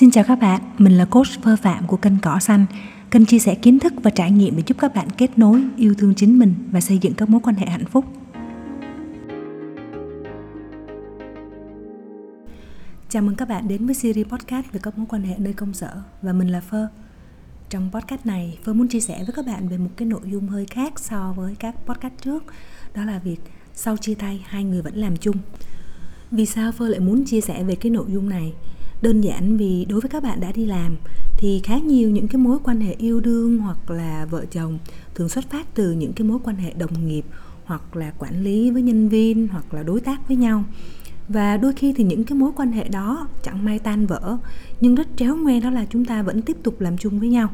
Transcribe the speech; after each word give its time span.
Xin 0.00 0.10
chào 0.10 0.24
các 0.24 0.40
bạn, 0.40 0.60
mình 0.78 0.92
là 0.92 1.04
coach 1.04 1.42
Phơ 1.42 1.56
Phạm 1.56 1.86
của 1.86 1.96
kênh 1.96 2.18
Cỏ 2.22 2.38
Xanh. 2.40 2.66
Kênh 3.10 3.26
chia 3.26 3.38
sẻ 3.38 3.54
kiến 3.54 3.78
thức 3.78 3.92
và 4.02 4.10
trải 4.10 4.30
nghiệm 4.30 4.56
để 4.56 4.62
giúp 4.66 4.76
các 4.78 4.94
bạn 4.94 5.08
kết 5.16 5.38
nối, 5.38 5.64
yêu 5.76 5.94
thương 5.98 6.14
chính 6.14 6.38
mình 6.38 6.54
và 6.70 6.80
xây 6.80 6.98
dựng 6.98 7.14
các 7.14 7.28
mối 7.28 7.40
quan 7.44 7.56
hệ 7.56 7.66
hạnh 7.66 7.84
phúc. 7.84 8.04
Chào 13.08 13.22
mừng 13.22 13.34
các 13.36 13.48
bạn 13.48 13.68
đến 13.68 13.86
với 13.86 13.94
series 13.94 14.26
podcast 14.26 14.66
về 14.72 14.80
các 14.82 14.98
mối 14.98 15.06
quan 15.10 15.22
hệ 15.22 15.34
nơi 15.38 15.52
công 15.52 15.74
sở 15.74 16.02
và 16.22 16.32
mình 16.32 16.48
là 16.48 16.60
Phơ. 16.60 16.88
Trong 17.68 17.90
podcast 17.92 18.26
này, 18.26 18.58
Phơ 18.64 18.72
muốn 18.72 18.88
chia 18.88 19.00
sẻ 19.00 19.24
với 19.24 19.32
các 19.36 19.46
bạn 19.46 19.68
về 19.68 19.78
một 19.78 19.90
cái 19.96 20.08
nội 20.08 20.22
dung 20.24 20.48
hơi 20.48 20.66
khác 20.66 20.98
so 20.98 21.34
với 21.36 21.54
các 21.58 21.74
podcast 21.86 22.14
trước, 22.22 22.44
đó 22.94 23.04
là 23.04 23.18
việc 23.18 23.40
sau 23.74 23.96
chia 23.96 24.14
tay 24.14 24.44
hai 24.46 24.64
người 24.64 24.82
vẫn 24.82 24.94
làm 24.94 25.16
chung. 25.16 25.36
Vì 26.30 26.46
sao 26.46 26.72
Phơ 26.72 26.88
lại 26.88 27.00
muốn 27.00 27.24
chia 27.24 27.40
sẻ 27.40 27.64
về 27.64 27.74
cái 27.74 27.90
nội 27.90 28.06
dung 28.08 28.28
này? 28.28 28.52
Đơn 29.02 29.20
giản 29.20 29.56
vì 29.56 29.84
đối 29.84 30.00
với 30.00 30.08
các 30.08 30.22
bạn 30.22 30.40
đã 30.40 30.52
đi 30.52 30.66
làm, 30.66 30.96
thì 31.36 31.60
khá 31.64 31.78
nhiều 31.78 32.10
những 32.10 32.28
cái 32.28 32.38
mối 32.38 32.58
quan 32.64 32.80
hệ 32.80 32.94
yêu 32.98 33.20
đương 33.20 33.58
hoặc 33.58 33.90
là 33.90 34.26
vợ 34.30 34.44
chồng 34.50 34.78
thường 35.14 35.28
xuất 35.28 35.50
phát 35.50 35.74
từ 35.74 35.92
những 35.92 36.12
cái 36.12 36.26
mối 36.26 36.38
quan 36.44 36.56
hệ 36.56 36.72
đồng 36.72 37.06
nghiệp 37.06 37.24
hoặc 37.64 37.96
là 37.96 38.12
quản 38.18 38.42
lý 38.42 38.70
với 38.70 38.82
nhân 38.82 39.08
viên 39.08 39.48
hoặc 39.48 39.74
là 39.74 39.82
đối 39.82 40.00
tác 40.00 40.28
với 40.28 40.36
nhau. 40.36 40.64
Và 41.28 41.56
đôi 41.56 41.72
khi 41.72 41.94
thì 41.96 42.04
những 42.04 42.24
cái 42.24 42.38
mối 42.38 42.50
quan 42.56 42.72
hệ 42.72 42.88
đó 42.88 43.28
chẳng 43.42 43.64
may 43.64 43.78
tan 43.78 44.06
vỡ, 44.06 44.38
nhưng 44.80 44.94
rất 44.94 45.08
tréo 45.16 45.36
ngoe 45.36 45.60
đó 45.60 45.70
là 45.70 45.86
chúng 45.90 46.04
ta 46.04 46.22
vẫn 46.22 46.42
tiếp 46.42 46.56
tục 46.62 46.80
làm 46.80 46.98
chung 46.98 47.20
với 47.20 47.28
nhau. 47.28 47.48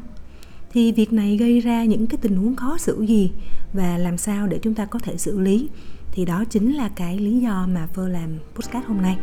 Thì 0.71 0.91
việc 0.91 1.13
này 1.13 1.37
gây 1.37 1.59
ra 1.59 1.85
những 1.85 2.07
cái 2.07 2.17
tình 2.21 2.35
huống 2.35 2.55
khó 2.55 2.77
xử 2.77 3.01
gì 3.01 3.31
và 3.73 3.97
làm 3.97 4.17
sao 4.17 4.47
để 4.47 4.59
chúng 4.61 4.73
ta 4.73 4.85
có 4.85 4.99
thể 4.99 5.17
xử 5.17 5.39
lý? 5.39 5.69
Thì 6.11 6.25
đó 6.25 6.43
chính 6.49 6.73
là 6.73 6.89
cái 6.89 7.19
lý 7.19 7.39
do 7.39 7.67
mà 7.73 7.87
Phơ 7.87 8.07
làm 8.07 8.29
podcast 8.55 8.85
hôm 8.85 9.01
nay 9.01 9.17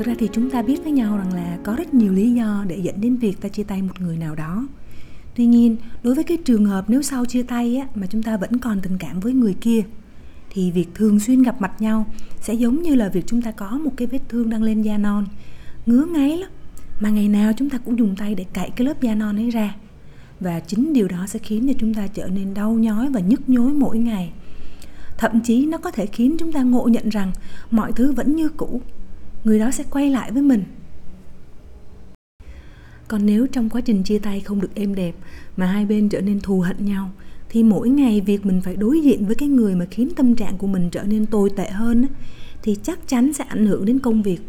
thực 0.00 0.06
ra 0.06 0.14
thì 0.18 0.28
chúng 0.32 0.50
ta 0.50 0.62
biết 0.62 0.82
với 0.82 0.92
nhau 0.92 1.16
rằng 1.16 1.34
là 1.34 1.58
có 1.64 1.74
rất 1.74 1.94
nhiều 1.94 2.12
lý 2.12 2.32
do 2.32 2.64
để 2.68 2.80
dẫn 2.82 3.00
đến 3.00 3.16
việc 3.16 3.40
ta 3.40 3.48
chia 3.48 3.62
tay 3.62 3.82
một 3.82 4.00
người 4.00 4.16
nào 4.16 4.34
đó. 4.34 4.68
Tuy 5.34 5.46
nhiên 5.46 5.76
đối 6.02 6.14
với 6.14 6.24
cái 6.24 6.36
trường 6.36 6.66
hợp 6.66 6.84
nếu 6.88 7.02
sau 7.02 7.24
chia 7.24 7.42
tay 7.42 7.76
á, 7.76 7.86
mà 7.94 8.06
chúng 8.06 8.22
ta 8.22 8.36
vẫn 8.36 8.58
còn 8.58 8.80
tình 8.80 8.98
cảm 8.98 9.20
với 9.20 9.32
người 9.32 9.54
kia 9.60 9.82
thì 10.50 10.70
việc 10.70 10.88
thường 10.94 11.20
xuyên 11.20 11.42
gặp 11.42 11.60
mặt 11.60 11.80
nhau 11.80 12.06
sẽ 12.40 12.54
giống 12.54 12.82
như 12.82 12.94
là 12.94 13.08
việc 13.08 13.26
chúng 13.26 13.42
ta 13.42 13.50
có 13.50 13.70
một 13.70 13.90
cái 13.96 14.06
vết 14.06 14.18
thương 14.28 14.50
đang 14.50 14.62
lên 14.62 14.82
da 14.82 14.98
non. 14.98 15.26
Ngứa 15.86 16.04
ngáy 16.04 16.38
lắm 16.38 16.50
mà 17.00 17.10
ngày 17.10 17.28
nào 17.28 17.52
chúng 17.56 17.70
ta 17.70 17.78
cũng 17.78 17.98
dùng 17.98 18.16
tay 18.16 18.34
để 18.34 18.44
cạy 18.52 18.70
cái 18.76 18.86
lớp 18.86 19.02
da 19.02 19.14
non 19.14 19.36
ấy 19.36 19.50
ra. 19.50 19.74
Và 20.40 20.60
chính 20.60 20.92
điều 20.92 21.08
đó 21.08 21.26
sẽ 21.26 21.38
khiến 21.38 21.66
cho 21.68 21.74
chúng 21.78 21.94
ta 21.94 22.06
trở 22.06 22.26
nên 22.26 22.54
đau 22.54 22.72
nhói 22.72 23.08
và 23.08 23.20
nhức 23.20 23.48
nhối 23.48 23.72
mỗi 23.72 23.98
ngày. 23.98 24.32
Thậm 25.18 25.40
chí 25.40 25.66
nó 25.66 25.78
có 25.78 25.90
thể 25.90 26.06
khiến 26.06 26.36
chúng 26.38 26.52
ta 26.52 26.62
ngộ 26.62 26.88
nhận 26.88 27.08
rằng 27.08 27.32
mọi 27.70 27.92
thứ 27.92 28.12
vẫn 28.12 28.36
như 28.36 28.48
cũ 28.48 28.82
người 29.44 29.58
đó 29.58 29.70
sẽ 29.70 29.84
quay 29.90 30.10
lại 30.10 30.32
với 30.32 30.42
mình. 30.42 30.64
Còn 33.08 33.26
nếu 33.26 33.46
trong 33.46 33.68
quá 33.68 33.80
trình 33.80 34.02
chia 34.02 34.18
tay 34.18 34.40
không 34.40 34.60
được 34.60 34.74
êm 34.74 34.94
đẹp 34.94 35.14
mà 35.56 35.66
hai 35.66 35.86
bên 35.86 36.08
trở 36.08 36.20
nên 36.20 36.40
thù 36.40 36.60
hận 36.60 36.86
nhau 36.86 37.10
thì 37.48 37.62
mỗi 37.62 37.88
ngày 37.88 38.20
việc 38.20 38.46
mình 38.46 38.60
phải 38.60 38.76
đối 38.76 39.00
diện 39.00 39.26
với 39.26 39.34
cái 39.34 39.48
người 39.48 39.74
mà 39.74 39.84
khiến 39.90 40.10
tâm 40.16 40.34
trạng 40.34 40.58
của 40.58 40.66
mình 40.66 40.90
trở 40.90 41.02
nên 41.02 41.26
tồi 41.26 41.50
tệ 41.50 41.70
hơn 41.70 42.06
thì 42.62 42.76
chắc 42.82 43.08
chắn 43.08 43.32
sẽ 43.32 43.44
ảnh 43.44 43.66
hưởng 43.66 43.84
đến 43.84 43.98
công 43.98 44.22
việc 44.22 44.40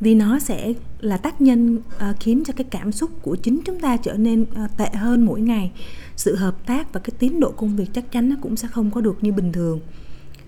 vì 0.00 0.14
nó 0.14 0.38
sẽ 0.38 0.72
là 1.00 1.16
tác 1.16 1.40
nhân 1.40 1.78
ờ, 1.98 2.14
khiến 2.20 2.42
cho 2.46 2.52
cái 2.56 2.64
cảm 2.70 2.92
xúc 2.92 3.10
của 3.22 3.36
chính 3.36 3.60
chúng 3.64 3.80
ta 3.80 3.96
trở 3.96 4.14
nên 4.14 4.44
ờ, 4.54 4.66
tệ 4.76 4.88
hơn 4.94 5.26
mỗi 5.26 5.40
ngày. 5.40 5.72
Sự 6.16 6.36
hợp 6.36 6.66
tác 6.66 6.92
và 6.92 7.00
cái 7.00 7.10
tiến 7.18 7.40
độ 7.40 7.50
công 7.50 7.76
việc 7.76 7.86
chắc 7.92 8.12
chắn 8.12 8.28
nó 8.28 8.36
cũng 8.40 8.56
sẽ 8.56 8.68
không 8.68 8.90
có 8.90 9.00
được 9.00 9.18
như 9.20 9.32
bình 9.32 9.52
thường. 9.52 9.80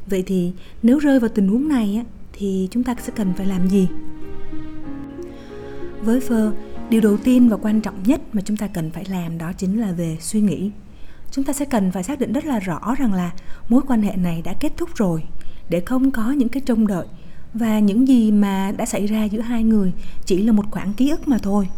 Vậy 0.06 0.22
thì 0.27 0.53
nếu 0.83 0.98
rơi 0.98 1.20
vào 1.20 1.28
tình 1.28 1.48
huống 1.48 1.69
này 1.69 1.94
á, 1.97 2.05
thì 2.33 2.69
chúng 2.70 2.84
ta 2.84 2.94
sẽ 3.02 3.12
cần 3.16 3.33
phải 3.36 3.47
làm 3.47 3.69
gì? 3.69 3.88
Với 6.02 6.20
phơ, 6.20 6.52
điều 6.91 7.00
đầu 7.00 7.16
tiên 7.16 7.48
và 7.48 7.56
quan 7.56 7.80
trọng 7.80 8.02
nhất 8.02 8.20
mà 8.33 8.42
chúng 8.44 8.56
ta 8.56 8.66
cần 8.66 8.91
phải 8.91 9.04
làm 9.04 9.38
đó 9.38 9.53
chính 9.53 9.81
là 9.81 9.93
về 9.93 10.16
suy 10.20 10.41
nghĩ. 10.41 10.71
Chúng 11.31 11.44
ta 11.44 11.53
sẽ 11.53 11.65
cần 11.65 11.92
phải 11.92 12.03
xác 12.03 12.21
định 12.21 12.32
rất 12.32 12.44
là 12.44 12.59
rõ 12.59 12.94
rằng 12.98 13.12
là 13.12 13.32
mối 13.69 13.82
quan 13.88 14.03
hệ 14.03 14.16
này 14.16 14.42
đã 14.42 14.54
kết 14.60 14.72
thúc 14.76 14.97
rồi, 14.97 15.22
để 15.69 15.81
không 15.81 16.10
có 16.10 16.31
những 16.31 16.48
cái 16.48 16.62
trông 16.66 16.87
đợi. 16.87 17.06
Và 17.54 17.78
những 17.78 18.09
gì 18.09 18.32
mà 18.32 18.72
đã 18.76 18.87
xảy 18.87 19.06
ra 19.06 19.25
giữa 19.25 19.41
hai 19.41 19.65
người 19.65 19.92
chỉ 20.26 20.42
là 20.42 20.53
một 20.53 20.65
khoảng 20.71 20.92
ký 20.92 21.10
ức 21.10 21.28
mà 21.28 21.38
thôi. 21.38 21.69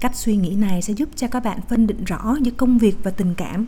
Cách 0.00 0.16
suy 0.16 0.36
nghĩ 0.36 0.54
này 0.54 0.82
sẽ 0.82 0.92
giúp 0.92 1.08
cho 1.16 1.28
các 1.28 1.44
bạn 1.44 1.58
phân 1.68 1.86
định 1.86 2.04
rõ 2.04 2.36
giữa 2.42 2.50
công 2.50 2.78
việc 2.78 2.96
và 3.02 3.10
tình 3.10 3.34
cảm. 3.34 3.66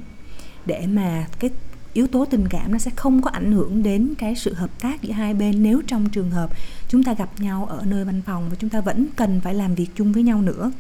Để 0.67 0.87
mà 0.87 1.27
cái 1.39 1.51
yếu 1.97 2.07
tố 2.07 2.25
tình 2.25 2.49
cảm 2.49 2.73
nó 2.73 2.79
sẽ 2.79 2.91
không 2.97 3.23
có 3.23 3.31
ảnh 3.31 3.53
hưởng 3.53 3.83
đến 3.83 4.15
cái 4.19 4.37
sự 4.37 4.55
hợp 4.55 4.81
tác 4.81 5.03
giữa 5.03 5.13
hai 5.13 5.35
bên. 5.35 5.63
Nếu 5.63 5.83
trong 5.87 6.09
trường 6.09 6.31
hợp 6.31 6.51
chúng 6.89 7.03
ta 7.03 7.15
gặp 7.15 7.41
nhau 7.41 7.67
ở 7.71 7.85
nơi 7.87 8.05
văn 8.05 8.23
phòng 8.27 8.47
và 8.51 8.57
chúng 8.59 8.71
ta 8.71 8.81
vẫn 8.81 9.07
cần 9.17 9.41
phải 9.41 9.55
làm 9.55 9.75
việc 9.75 9.87
chung 9.97 10.13
với 10.13 10.23
nhau 10.23 10.43
nữa. 10.43 10.73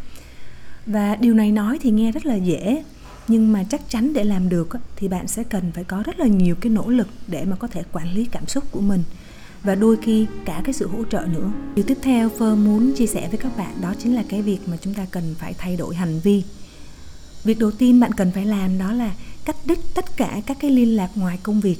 Và 0.86 1.16
điều 1.16 1.34
này 1.34 1.52
nói 1.52 1.78
thì 1.82 1.90
nghe 1.90 2.12
rất 2.12 2.26
là 2.26 2.34
dễ, 2.34 2.82
nhưng 3.28 3.52
mà 3.52 3.64
chắc 3.70 3.80
chắn 3.88 4.12
để 4.12 4.24
làm 4.24 4.48
được 4.48 4.68
thì 4.96 5.08
bạn 5.08 5.28
sẽ 5.28 5.44
cần 5.44 5.72
phải 5.72 5.84
có 5.84 6.02
rất 6.06 6.18
là 6.18 6.26
nhiều 6.26 6.54
cái 6.60 6.70
nỗ 6.72 6.88
lực 6.88 7.08
để 7.26 7.44
mà 7.44 7.56
có 7.56 7.68
thể 7.68 7.82
quản 7.92 8.12
lý 8.12 8.24
cảm 8.24 8.46
xúc 8.46 8.64
của 8.70 8.80
mình 8.80 9.02
và 9.62 9.74
đôi 9.74 9.96
khi 10.02 10.26
cả 10.44 10.62
cái 10.64 10.72
sự 10.72 10.88
hỗ 10.88 11.04
trợ 11.10 11.26
nữa. 11.32 11.50
Điều 11.74 11.84
tiếp 11.84 11.98
theo 12.02 12.28
phơ 12.28 12.54
muốn 12.54 12.92
chia 12.96 13.06
sẻ 13.06 13.28
với 13.28 13.38
các 13.38 13.56
bạn 13.56 13.74
đó 13.80 13.94
chính 13.98 14.14
là 14.14 14.24
cái 14.28 14.42
việc 14.42 14.58
mà 14.66 14.76
chúng 14.80 14.94
ta 14.94 15.06
cần 15.10 15.34
phải 15.38 15.54
thay 15.58 15.76
đổi 15.76 15.94
hành 15.94 16.20
vi. 16.20 16.42
Việc 17.44 17.58
đầu 17.58 17.70
tiên 17.70 18.00
bạn 18.00 18.12
cần 18.16 18.32
phải 18.32 18.44
làm 18.46 18.78
đó 18.78 18.92
là 18.92 19.14
cắt 19.46 19.56
đứt 19.66 19.78
tất 19.94 20.16
cả 20.16 20.40
các 20.46 20.56
cái 20.60 20.70
liên 20.70 20.96
lạc 20.96 21.10
ngoài 21.14 21.38
công 21.42 21.60
việc. 21.60 21.76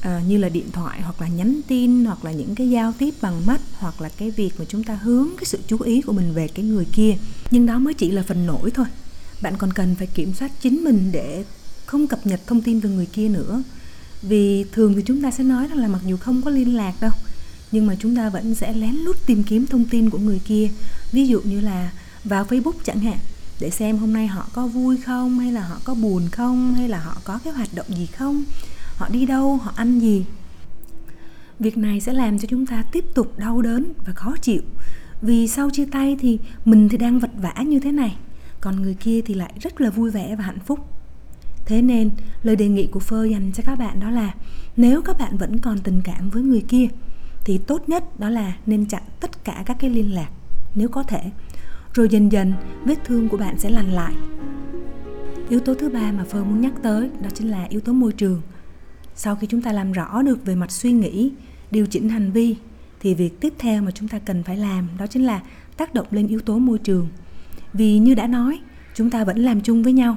À, 0.00 0.22
như 0.28 0.38
là 0.38 0.48
điện 0.48 0.70
thoại 0.72 1.00
hoặc 1.02 1.20
là 1.20 1.28
nhắn 1.28 1.60
tin 1.68 2.04
hoặc 2.04 2.24
là 2.24 2.32
những 2.32 2.54
cái 2.54 2.70
giao 2.70 2.92
tiếp 2.98 3.14
bằng 3.20 3.46
mắt 3.46 3.60
hoặc 3.78 4.00
là 4.00 4.08
cái 4.08 4.30
việc 4.30 4.50
mà 4.58 4.64
chúng 4.68 4.84
ta 4.84 4.94
hướng 4.94 5.28
cái 5.36 5.44
sự 5.44 5.58
chú 5.66 5.80
ý 5.80 6.02
của 6.02 6.12
mình 6.12 6.34
về 6.34 6.48
cái 6.48 6.64
người 6.64 6.84
kia. 6.92 7.16
Nhưng 7.50 7.66
đó 7.66 7.78
mới 7.78 7.94
chỉ 7.94 8.10
là 8.10 8.22
phần 8.22 8.46
nổi 8.46 8.70
thôi. 8.70 8.86
Bạn 9.42 9.56
còn 9.58 9.72
cần 9.72 9.94
phải 9.94 10.06
kiểm 10.06 10.34
soát 10.34 10.50
chính 10.60 10.84
mình 10.84 11.12
để 11.12 11.44
không 11.86 12.06
cập 12.06 12.26
nhật 12.26 12.40
thông 12.46 12.62
tin 12.62 12.80
về 12.80 12.90
người 12.90 13.06
kia 13.06 13.28
nữa. 13.28 13.62
Vì 14.22 14.64
thường 14.72 14.94
thì 14.96 15.02
chúng 15.06 15.22
ta 15.22 15.30
sẽ 15.30 15.44
nói 15.44 15.68
rằng 15.68 15.78
là 15.78 15.88
mặc 15.88 16.00
dù 16.06 16.16
không 16.16 16.42
có 16.42 16.50
liên 16.50 16.76
lạc 16.76 16.94
đâu 17.00 17.12
nhưng 17.72 17.86
mà 17.86 17.94
chúng 17.98 18.16
ta 18.16 18.28
vẫn 18.28 18.54
sẽ 18.54 18.72
lén 18.72 18.94
lút 18.94 19.16
tìm 19.26 19.42
kiếm 19.44 19.66
thông 19.66 19.84
tin 19.84 20.10
của 20.10 20.18
người 20.18 20.40
kia. 20.44 20.68
Ví 21.12 21.26
dụ 21.26 21.40
như 21.40 21.60
là 21.60 21.92
vào 22.24 22.44
facebook 22.44 22.72
chẳng 22.84 23.00
hạn 23.00 23.18
để 23.60 23.70
xem 23.70 23.98
hôm 23.98 24.12
nay 24.12 24.26
họ 24.26 24.48
có 24.52 24.66
vui 24.66 24.96
không, 24.96 25.38
hay 25.38 25.52
là 25.52 25.60
họ 25.60 25.76
có 25.84 25.94
buồn 25.94 26.28
không, 26.32 26.74
hay 26.74 26.88
là 26.88 27.00
họ 27.00 27.16
có 27.24 27.38
cái 27.44 27.52
hoạt 27.52 27.68
động 27.74 27.86
gì 27.88 28.06
không, 28.06 28.44
họ 28.96 29.08
đi 29.08 29.26
đâu, 29.26 29.56
họ 29.56 29.72
ăn 29.76 30.00
gì. 30.00 30.24
Việc 31.58 31.76
này 31.76 32.00
sẽ 32.00 32.12
làm 32.12 32.38
cho 32.38 32.46
chúng 32.50 32.66
ta 32.66 32.82
tiếp 32.92 33.04
tục 33.14 33.38
đau 33.38 33.62
đớn 33.62 33.92
và 34.06 34.12
khó 34.12 34.36
chịu. 34.42 34.62
Vì 35.22 35.48
sau 35.48 35.70
chia 35.70 35.86
tay 35.92 36.16
thì 36.20 36.38
mình 36.64 36.88
thì 36.88 36.98
đang 36.98 37.18
vật 37.18 37.30
vã 37.36 37.54
như 37.66 37.80
thế 37.80 37.92
này, 37.92 38.16
còn 38.60 38.82
người 38.82 38.94
kia 38.94 39.20
thì 39.26 39.34
lại 39.34 39.52
rất 39.60 39.80
là 39.80 39.90
vui 39.90 40.10
vẻ 40.10 40.36
và 40.36 40.44
hạnh 40.44 40.60
phúc. 40.66 40.78
Thế 41.66 41.82
nên, 41.82 42.10
lời 42.42 42.56
đề 42.56 42.68
nghị 42.68 42.86
của 42.86 43.00
phơ 43.00 43.24
dành 43.24 43.52
cho 43.54 43.62
các 43.66 43.78
bạn 43.78 44.00
đó 44.00 44.10
là, 44.10 44.34
nếu 44.76 45.02
các 45.02 45.18
bạn 45.18 45.36
vẫn 45.36 45.58
còn 45.58 45.78
tình 45.78 46.00
cảm 46.04 46.30
với 46.30 46.42
người 46.42 46.64
kia, 46.68 46.88
thì 47.44 47.58
tốt 47.58 47.88
nhất 47.88 48.20
đó 48.20 48.28
là 48.28 48.56
nên 48.66 48.86
chặn 48.86 49.02
tất 49.20 49.44
cả 49.44 49.62
các 49.66 49.76
cái 49.80 49.90
liên 49.90 50.14
lạc, 50.14 50.28
nếu 50.74 50.88
có 50.88 51.02
thể 51.02 51.20
rồi 51.98 52.08
dần 52.08 52.32
dần, 52.32 52.52
vết 52.84 53.04
thương 53.04 53.28
của 53.28 53.36
bạn 53.36 53.58
sẽ 53.58 53.70
lành 53.70 53.92
lại. 53.92 54.14
Yếu 55.48 55.60
tố 55.60 55.74
thứ 55.74 55.88
ba 55.88 56.12
mà 56.12 56.24
phơ 56.24 56.44
muốn 56.44 56.60
nhắc 56.60 56.72
tới, 56.82 57.10
đó 57.22 57.28
chính 57.34 57.48
là 57.48 57.64
yếu 57.64 57.80
tố 57.80 57.92
môi 57.92 58.12
trường. 58.12 58.42
Sau 59.14 59.36
khi 59.36 59.46
chúng 59.46 59.62
ta 59.62 59.72
làm 59.72 59.92
rõ 59.92 60.22
được 60.22 60.44
về 60.44 60.54
mặt 60.54 60.70
suy 60.70 60.92
nghĩ, 60.92 61.32
điều 61.70 61.86
chỉnh 61.86 62.08
hành 62.08 62.32
vi, 62.32 62.56
thì 63.00 63.14
việc 63.14 63.40
tiếp 63.40 63.54
theo 63.58 63.82
mà 63.82 63.90
chúng 63.90 64.08
ta 64.08 64.18
cần 64.18 64.42
phải 64.42 64.56
làm, 64.56 64.88
đó 64.98 65.06
chính 65.06 65.24
là 65.24 65.42
tác 65.76 65.94
động 65.94 66.06
lên 66.10 66.26
yếu 66.26 66.40
tố 66.40 66.58
môi 66.58 66.78
trường. 66.78 67.08
Vì 67.72 67.98
như 67.98 68.14
đã 68.14 68.26
nói, 68.26 68.60
chúng 68.94 69.10
ta 69.10 69.24
vẫn 69.24 69.38
làm 69.38 69.60
chung 69.60 69.82
với 69.82 69.92
nhau. 69.92 70.16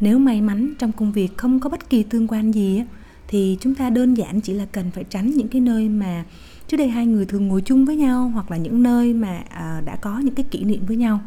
Nếu 0.00 0.18
may 0.18 0.40
mắn 0.40 0.72
trong 0.78 0.92
công 0.92 1.12
việc 1.12 1.36
không 1.36 1.60
có 1.60 1.70
bất 1.70 1.90
kỳ 1.90 2.02
tương 2.02 2.28
quan 2.28 2.52
gì 2.52 2.82
thì 3.32 3.56
chúng 3.60 3.74
ta 3.74 3.90
đơn 3.90 4.14
giản 4.14 4.40
chỉ 4.40 4.54
là 4.54 4.64
cần 4.72 4.90
phải 4.90 5.04
tránh 5.04 5.30
những 5.30 5.48
cái 5.48 5.60
nơi 5.60 5.88
mà 5.88 6.24
trước 6.68 6.76
đây 6.76 6.88
hai 6.88 7.06
người 7.06 7.26
thường 7.26 7.48
ngồi 7.48 7.62
chung 7.62 7.84
với 7.84 7.96
nhau 7.96 8.30
hoặc 8.34 8.50
là 8.50 8.56
những 8.56 8.82
nơi 8.82 9.14
mà 9.14 9.42
à, 9.48 9.82
đã 9.84 9.96
có 9.96 10.18
những 10.18 10.34
cái 10.34 10.44
kỷ 10.50 10.64
niệm 10.64 10.86
với 10.86 10.96
nhau. 10.96 11.20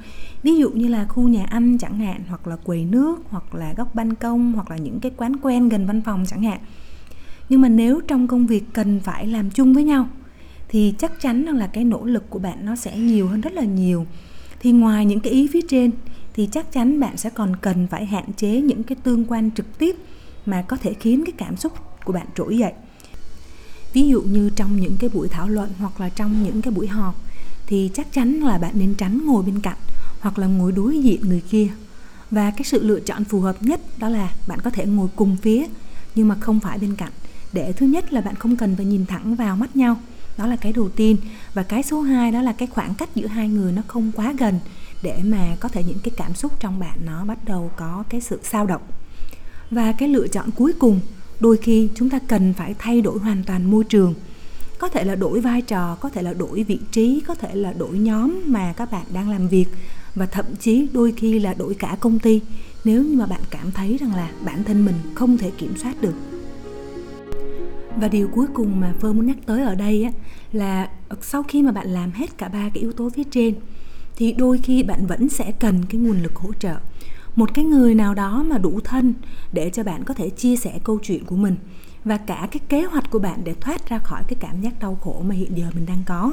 Ví 0.44 0.56
dụ 0.56 0.70
như 0.70 0.88
là 0.88 1.06
khu 1.06 1.28
nhà 1.28 1.46
ăn 1.46 1.78
chẳng 1.78 2.00
hạn 2.00 2.22
hoặc 2.30 2.48
là 2.48 2.56
quầy 2.56 2.86
nước 2.86 3.20
hoặc 3.30 3.56
là 3.56 3.74
góc 3.78 3.96
ban 3.96 4.16
công 4.16 4.54
hoặc 4.54 4.72
là 4.72 4.78
những 4.78 5.00
cái 5.00 5.12
quán 5.18 5.36
quen 5.42 5.70
gần 5.70 5.86
văn 5.86 6.02
phòng 6.02 6.26
chẳng 6.28 6.44
hạn. 6.44 6.60
Nhưng 7.50 7.62
mà 7.62 7.70
nếu 7.70 8.02
trong 8.08 8.28
công 8.28 8.48
việc 8.48 8.64
cần 8.74 9.00
phải 9.00 9.28
làm 9.28 9.50
chung 9.50 9.74
với 9.74 9.84
nhau 9.84 10.08
thì 10.68 10.94
chắc 10.98 11.22
chắn 11.22 11.46
rằng 11.46 11.56
là 11.56 11.68
cái 11.68 11.84
nỗ 11.84 12.06
lực 12.06 12.30
của 12.30 12.40
bạn 12.40 12.66
nó 12.66 12.76
sẽ 12.76 12.98
nhiều 12.98 13.28
hơn 13.28 13.42
rất 13.42 13.54
là 13.54 13.64
nhiều. 13.64 14.06
Thì 14.60 14.72
ngoài 14.72 15.06
những 15.06 15.20
cái 15.20 15.34
ý 15.34 15.48
phía 15.54 15.62
trên 15.70 15.92
thì 16.34 16.50
chắc 16.52 16.72
chắn 16.72 17.00
bạn 17.00 17.18
sẽ 17.18 17.30
còn 17.30 17.56
cần 17.56 17.88
phải 17.88 18.06
hạn 18.06 18.34
chế 18.38 18.62
những 18.62 18.84
cái 18.84 18.96
tương 19.04 19.26
quan 19.26 19.52
trực 19.52 19.78
tiếp 19.78 19.96
mà 20.46 20.62
có 20.62 20.78
thể 20.78 20.94
khiến 20.94 21.26
cái 21.26 21.34
cảm 21.38 21.58
xúc 21.58 21.74
của 22.06 22.14
bạn 22.14 22.28
trỗi 22.36 22.58
dậy. 22.58 22.74
Ví 23.94 24.08
dụ 24.08 24.22
như 24.22 24.50
trong 24.56 24.80
những 24.80 24.98
cái 24.98 25.10
buổi 25.14 25.28
thảo 25.28 25.50
luận 25.50 25.70
hoặc 25.80 26.02
là 26.02 26.10
trong 26.10 26.44
những 26.44 26.62
cái 26.62 26.74
buổi 26.74 26.88
họp, 26.88 27.16
thì 27.68 27.92
chắc 27.94 28.14
chắn 28.14 28.34
là 28.34 28.58
bạn 28.58 28.74
nên 28.80 28.94
tránh 28.94 29.26
ngồi 29.26 29.44
bên 29.44 29.60
cạnh 29.60 29.78
hoặc 30.20 30.40
là 30.40 30.48
ngồi 30.48 30.72
đối 30.72 31.04
diện 31.04 31.22
người 31.22 31.42
kia. 31.50 31.68
Và 32.32 32.52
cái 32.52 32.64
sự 32.64 32.84
lựa 32.84 33.00
chọn 33.00 33.24
phù 33.24 33.40
hợp 33.40 33.64
nhất 33.64 33.82
đó 33.98 34.10
là 34.10 34.34
bạn 34.48 34.60
có 34.62 34.70
thể 34.70 34.86
ngồi 34.86 35.08
cùng 35.16 35.38
phía, 35.42 35.66
nhưng 36.16 36.28
mà 36.28 36.36
không 36.40 36.60
phải 36.60 36.78
bên 36.78 36.96
cạnh. 36.96 37.12
Để 37.54 37.74
thứ 37.74 37.86
nhất 37.86 38.14
là 38.14 38.22
bạn 38.22 38.36
không 38.36 38.56
cần 38.56 38.76
phải 38.76 38.86
nhìn 38.86 39.06
thẳng 39.06 39.36
vào 39.36 39.56
mắt 39.56 39.76
nhau, 39.76 39.98
đó 40.38 40.48
là 40.48 40.56
cái 40.56 40.74
đầu 40.74 40.90
tiên. 40.90 41.18
Và 41.54 41.64
cái 41.64 41.84
số 41.84 42.02
2 42.02 42.32
đó 42.32 42.42
là 42.42 42.52
cái 42.52 42.68
khoảng 42.68 42.96
cách 42.96 43.10
giữa 43.16 43.28
hai 43.28 43.50
người 43.50 43.72
nó 43.72 43.82
không 43.88 44.12
quá 44.16 44.34
gần 44.40 44.60
để 45.04 45.20
mà 45.24 45.56
có 45.60 45.70
thể 45.70 45.84
những 45.84 46.00
cái 46.04 46.12
cảm 46.18 46.34
xúc 46.34 46.60
trong 46.60 46.80
bạn 46.80 46.98
nó 47.06 47.26
bắt 47.26 47.46
đầu 47.46 47.72
có 47.78 48.04
cái 48.10 48.22
sự 48.22 48.40
sao 48.44 48.66
động. 48.66 48.82
Và 49.72 49.92
cái 49.92 50.10
lựa 50.10 50.28
chọn 50.28 50.52
cuối 50.52 50.74
cùng 50.80 51.00
đôi 51.40 51.58
khi 51.58 51.90
chúng 51.96 52.10
ta 52.10 52.20
cần 52.20 52.54
phải 52.54 52.76
thay 52.80 53.02
đổi 53.02 53.20
hoàn 53.20 53.44
toàn 53.44 53.72
môi 53.72 53.84
trường. 53.84 54.14
Có 54.80 54.90
thể 54.90 55.04
là 55.04 55.16
đổi 55.16 55.42
vai 55.42 55.62
trò 55.62 55.96
có 55.96 56.10
thể 56.10 56.22
là 56.22 56.34
đổi 56.34 56.64
vị 56.64 56.80
trí 56.92 57.22
có 57.28 57.36
thể 57.36 57.56
là 57.56 57.74
đổi 57.74 57.98
nhóm 57.98 58.42
mà 58.46 58.74
các 58.78 58.92
bạn 58.92 59.06
đang 59.14 59.30
làm 59.30 59.48
việc. 59.48 59.66
Và 60.16 60.26
thậm 60.26 60.46
chí 60.60 60.88
đôi 60.94 61.14
khi 61.18 61.40
là 61.40 61.54
đổi 61.54 61.74
cả 61.74 61.98
công 62.00 62.20
ty 62.20 62.42
nếu 62.84 63.04
như 63.04 63.16
mà 63.18 63.26
bạn 63.26 63.42
cảm 63.50 63.72
thấy 63.72 63.98
rằng 63.98 64.16
là 64.16 64.32
bản 64.46 64.64
thân 64.64 64.86
mình 64.86 64.96
không 65.14 65.38
thể 65.38 65.52
kiểm 65.58 65.78
soát 65.78 66.02
được. 66.02 66.14
Và 68.02 68.08
điều 68.08 68.28
cuối 68.28 68.46
cùng 68.54 68.80
mà 68.80 68.94
Phơ 69.00 69.14
muốn 69.14 69.26
nhắc 69.26 69.38
tới 69.46 69.62
ở 69.62 69.76
đây 69.76 70.04
á, 70.04 70.12
là 70.52 70.90
sau 71.22 71.44
khi 71.44 71.62
mà 71.62 71.72
bạn 71.72 71.88
làm 71.88 72.12
hết 72.12 72.38
cả 72.38 72.48
ba 72.48 72.70
cái 72.74 72.82
yếu 72.82 72.92
tố 72.92 73.10
phía 73.10 73.24
trên 73.32 73.56
thì 74.16 74.32
đôi 74.32 74.60
khi 74.64 74.84
bạn 74.84 75.06
vẫn 75.08 75.30
sẽ 75.30 75.52
cần 75.60 75.86
cái 75.90 76.02
nguồn 76.02 76.24
lực 76.24 76.36
hỗ 76.36 76.54
trợ 76.60 76.76
một 77.36 77.54
cái 77.54 77.66
người 77.66 77.96
nào 77.96 78.14
đó 78.14 78.44
mà 78.44 78.58
đủ 78.58 78.80
thân 78.84 79.14
để 79.52 79.70
cho 79.70 79.84
bạn 79.84 80.04
có 80.04 80.14
thể 80.14 80.30
chia 80.30 80.56
sẻ 80.56 80.80
câu 80.84 81.00
chuyện 81.04 81.26
của 81.26 81.36
mình 81.36 81.56
và 82.06 82.18
cả 82.18 82.48
cái 82.52 82.60
kế 82.70 82.84
hoạch 82.84 83.12
của 83.12 83.20
bạn 83.20 83.40
để 83.44 83.54
thoát 83.62 83.90
ra 83.90 83.98
khỏi 83.98 84.24
cái 84.28 84.36
cảm 84.40 84.62
giác 84.62 84.80
đau 84.80 84.98
khổ 85.02 85.22
mà 85.28 85.36
hiện 85.36 85.58
giờ 85.58 85.66
mình 85.76 85.86
đang 85.86 86.04
có. 86.06 86.32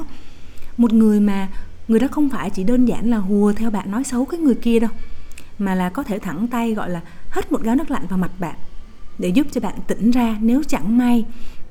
Một 0.77 0.93
người 0.93 1.19
mà 1.19 1.47
người 1.87 1.99
đó 1.99 2.07
không 2.11 2.29
phải 2.29 2.49
chỉ 2.49 2.63
đơn 2.63 2.85
giản 2.85 3.09
là 3.09 3.17
hùa 3.17 3.53
theo 3.53 3.69
bạn 3.69 3.91
nói 3.91 4.03
xấu 4.03 4.25
cái 4.25 4.39
người 4.39 4.55
kia 4.55 4.79
đâu 4.79 4.91
mà 5.59 5.75
là 5.75 5.89
có 5.89 6.03
thể 6.03 6.19
thẳng 6.19 6.47
tay 6.47 6.73
gọi 6.73 6.89
là 6.89 7.01
hất 7.29 7.51
một 7.51 7.61
gáo 7.63 7.75
nước 7.75 7.91
lạnh 7.91 8.05
vào 8.09 8.17
mặt 8.17 8.31
bạn 8.39 8.55
để 9.19 9.29
giúp 9.29 9.47
cho 9.51 9.61
bạn 9.61 9.75
tỉnh 9.87 10.11
ra. 10.11 10.37
Nếu 10.41 10.63
chẳng 10.63 10.97
may 10.97 11.25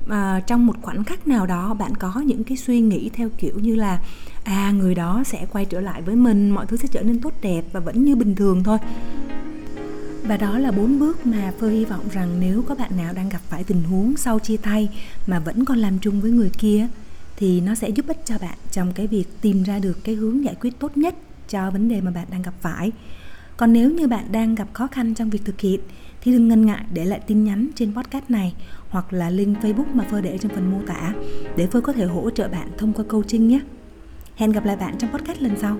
à, 0.09 0.39
trong 0.47 0.65
một 0.65 0.75
khoảnh 0.81 1.03
khắc 1.03 1.27
nào 1.27 1.45
đó 1.45 1.73
bạn 1.73 1.95
có 1.95 2.13
những 2.25 2.43
cái 2.43 2.57
suy 2.57 2.81
nghĩ 2.81 3.09
theo 3.13 3.29
kiểu 3.37 3.59
như 3.59 3.75
là 3.75 3.99
à 4.43 4.71
người 4.71 4.95
đó 4.95 5.23
sẽ 5.25 5.45
quay 5.51 5.65
trở 5.65 5.81
lại 5.81 6.01
với 6.01 6.15
mình 6.15 6.49
mọi 6.49 6.65
thứ 6.65 6.77
sẽ 6.77 6.87
trở 6.91 7.01
nên 7.01 7.19
tốt 7.19 7.33
đẹp 7.41 7.63
và 7.71 7.79
vẫn 7.79 8.05
như 8.05 8.15
bình 8.15 8.35
thường 8.35 8.63
thôi 8.63 8.77
và 10.23 10.37
đó 10.37 10.57
là 10.57 10.71
bốn 10.71 10.99
bước 10.99 11.25
mà 11.25 11.53
Phơ 11.59 11.69
hy 11.69 11.85
vọng 11.85 12.05
rằng 12.11 12.39
nếu 12.39 12.61
có 12.61 12.75
bạn 12.75 12.97
nào 12.97 13.13
đang 13.13 13.29
gặp 13.29 13.41
phải 13.49 13.63
tình 13.63 13.83
huống 13.83 14.17
sau 14.17 14.39
chia 14.39 14.57
tay 14.57 14.89
mà 15.27 15.39
vẫn 15.39 15.65
còn 15.65 15.77
làm 15.77 15.99
chung 15.99 16.21
với 16.21 16.31
người 16.31 16.49
kia, 16.57 16.87
thì 17.35 17.61
nó 17.61 17.75
sẽ 17.75 17.89
giúp 17.89 18.07
ích 18.07 18.21
cho 18.25 18.37
bạn 18.37 18.57
trong 18.71 18.93
cái 18.93 19.07
việc 19.07 19.25
tìm 19.41 19.63
ra 19.63 19.79
được 19.79 20.03
cái 20.03 20.15
hướng 20.15 20.43
giải 20.43 20.55
quyết 20.61 20.79
tốt 20.79 20.97
nhất 20.97 21.15
cho 21.49 21.71
vấn 21.71 21.89
đề 21.89 22.01
mà 22.01 22.11
bạn 22.11 22.27
đang 22.31 22.41
gặp 22.41 22.53
phải. 22.61 22.91
Còn 23.57 23.73
nếu 23.73 23.91
như 23.91 24.07
bạn 24.07 24.31
đang 24.31 24.55
gặp 24.55 24.67
khó 24.73 24.87
khăn 24.87 25.13
trong 25.13 25.29
việc 25.29 25.45
thực 25.45 25.61
hiện, 25.61 25.79
thì 26.21 26.31
đừng 26.31 26.47
ngần 26.47 26.65
ngại 26.65 26.85
để 26.93 27.05
lại 27.05 27.19
tin 27.27 27.43
nhắn 27.43 27.69
trên 27.75 27.93
podcast 27.93 28.29
này 28.29 28.53
hoặc 28.89 29.13
là 29.13 29.29
link 29.29 29.57
Facebook 29.59 29.93
mà 29.93 30.05
Phơ 30.11 30.21
để 30.21 30.37
trong 30.37 30.51
phần 30.55 30.71
mô 30.71 30.77
tả 30.87 31.13
để 31.57 31.67
Phơ 31.67 31.81
có 31.81 31.93
thể 31.93 32.05
hỗ 32.05 32.29
trợ 32.29 32.47
bạn 32.47 32.67
thông 32.77 32.93
qua 32.93 33.05
coaching 33.09 33.47
nhé. 33.47 33.59
Hẹn 34.35 34.51
gặp 34.51 34.65
lại 34.65 34.75
bạn 34.75 34.95
trong 34.99 35.11
podcast 35.11 35.41
lần 35.41 35.55
sau. 35.61 35.77